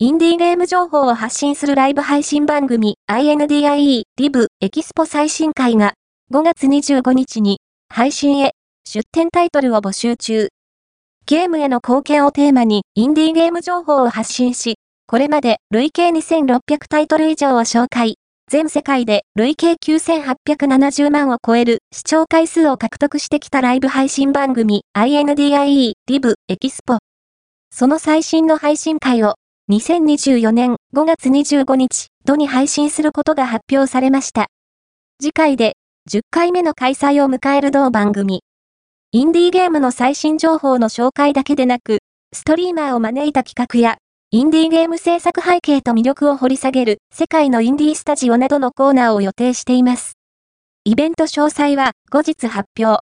[0.00, 5.94] インディーゲーム情報を発信するライブ配信番組 INDIE リブエキスポ最新回が
[6.32, 8.52] 5月25日に配信へ
[8.86, 10.50] 出展タイトルを募集中。
[11.26, 14.76] ゲームへの貢献をテーマにインディーゲーム情報を発信し、
[15.08, 18.18] これまで累計2600タイトル以上を紹介。
[18.48, 26.98] 全世界で累計9870万を超える視聴回数を獲得してきたライブ配信番組 INDIE リブエキスポ。
[27.72, 29.34] その最新の配信会を
[29.70, 34.46] 2024年5月25日、度に配信することが発表されました。
[35.20, 35.74] 次回で
[36.10, 38.40] 10回目の開催を迎える同番組。
[39.12, 41.98] インディーゲームの最新情報の紹介だけでなく、
[42.32, 43.98] ストリーマーを招いた企画や、
[44.30, 50.14] インディーゲーム制作背景と魅力を掘り下げる世界のインディースタジオなどのコーナーを予定しています。
[50.84, 52.96] イベント詳細は後日発表。